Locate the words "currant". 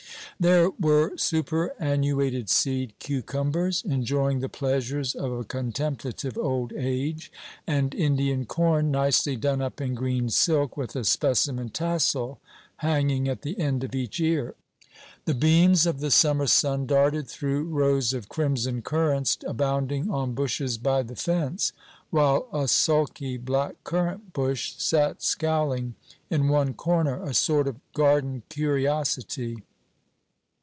23.83-24.33